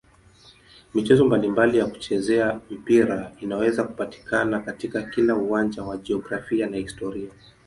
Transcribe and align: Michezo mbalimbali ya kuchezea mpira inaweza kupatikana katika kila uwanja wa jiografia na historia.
Michezo 0.93 1.25
mbalimbali 1.25 1.77
ya 1.77 1.85
kuchezea 1.85 2.59
mpira 2.69 3.31
inaweza 3.39 3.83
kupatikana 3.83 4.59
katika 4.59 5.01
kila 5.03 5.35
uwanja 5.35 5.83
wa 5.83 5.97
jiografia 5.97 6.67
na 6.67 6.77
historia. 6.77 7.29